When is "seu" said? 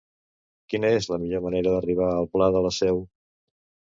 2.81-3.03